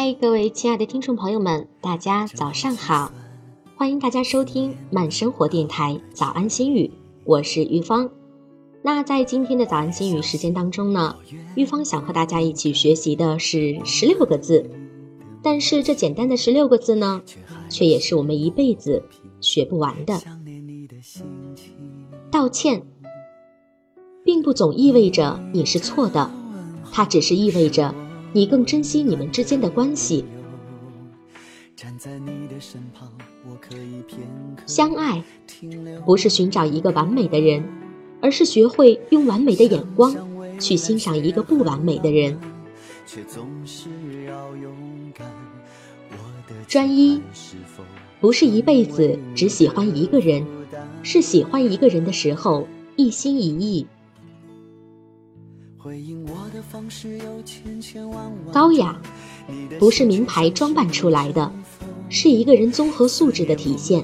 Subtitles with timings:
[0.00, 3.10] 嗨，各位亲爱的听众朋友们，大家早上好！
[3.74, 6.92] 欢迎大家收听慢生活电台早安心语，
[7.24, 8.08] 我是玉芳。
[8.80, 11.16] 那在今天的早安心语时间当中呢，
[11.56, 14.70] 玉芳想和大家一起学习的是十六个字，
[15.42, 17.20] 但是这简单的十六个字呢，
[17.68, 19.02] 却也是我们一辈子
[19.40, 20.22] 学不完的。
[22.30, 22.84] 道歉，
[24.24, 26.30] 并不总意味着你是错的，
[26.92, 27.92] 它只是意味着。
[28.32, 30.24] 你更珍惜你们之间的关系。
[34.66, 35.22] 相爱
[36.04, 37.64] 不是寻找一个完美的人，
[38.20, 40.14] 而是学会用完美的眼光
[40.58, 42.38] 去欣赏一个不完美的人。
[46.66, 47.22] 专一
[48.20, 50.44] 不是一辈子只喜欢一个人，
[51.02, 53.86] 是喜欢一个人的时候一心一意。
[58.52, 59.00] 高雅
[59.78, 61.52] 不是名牌装扮出来的，
[62.08, 64.02] 是一个人综合素质的体现。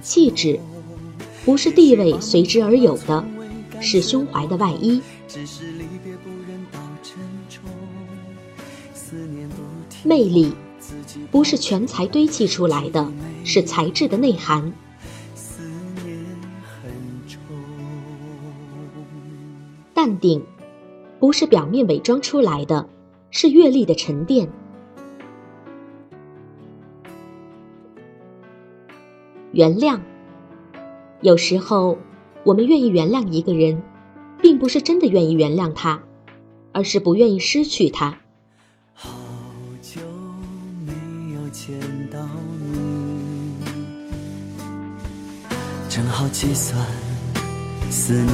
[0.00, 0.60] 气质
[1.44, 3.24] 不是地位随之而有的，
[3.80, 5.02] 是胸怀的外衣。
[10.04, 10.52] 魅力
[11.32, 13.12] 不是全才堆砌出来的，
[13.44, 14.72] 是才智的内涵。
[20.06, 20.40] 淡定，
[21.18, 22.88] 不是表面伪装出来的，
[23.32, 24.48] 是阅历的沉淀。
[29.50, 29.98] 原谅，
[31.22, 31.98] 有时候
[32.44, 33.82] 我们愿意原谅一个人，
[34.40, 36.00] 并不是真的愿意原谅他，
[36.70, 38.16] 而是不愿意失去他。
[38.94, 39.10] 好
[39.82, 40.00] 久
[40.86, 41.80] 没有见
[42.12, 42.20] 到
[42.60, 43.64] 你，
[45.88, 46.78] 正好计算
[47.90, 48.26] 思念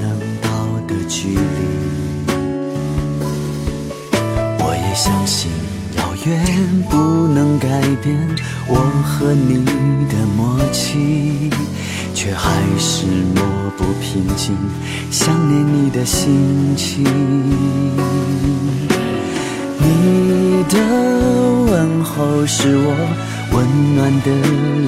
[0.00, 0.50] 能到。
[0.88, 1.40] 的距离，
[4.58, 5.48] 我也相信
[5.96, 6.28] 遥远
[6.90, 7.68] 不能改
[8.02, 8.18] 变
[8.66, 9.64] 我和你
[10.08, 11.48] 的默契，
[12.12, 13.06] 却还是
[13.36, 14.56] 抹不平静
[15.12, 17.04] 想念你的心情。
[19.78, 20.76] 你的
[21.70, 22.96] 问候是我
[23.52, 24.28] 温暖的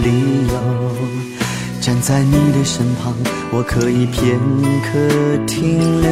[0.02, 1.31] 理由。
[1.82, 3.12] 站在你的身旁，
[3.50, 4.38] 我可以片
[4.84, 6.10] 刻停留。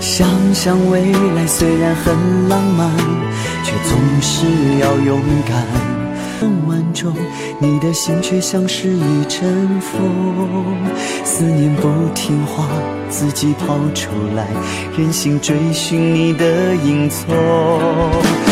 [0.00, 2.90] 想想未来虽然很浪漫，
[3.62, 4.46] 却总是
[4.80, 5.62] 要勇敢。
[6.40, 7.14] 很万重，
[7.58, 10.74] 你的心却像是一阵风，
[11.24, 12.66] 思念不听话，
[13.10, 14.48] 自己跑出来，
[14.96, 18.51] 任性追寻你的影踪。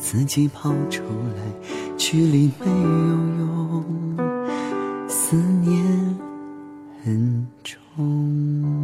[0.00, 1.02] 自己跑出
[1.36, 1.42] 来，
[1.96, 3.84] 距离没有用。
[5.06, 5.84] 思念
[7.04, 8.79] 很重。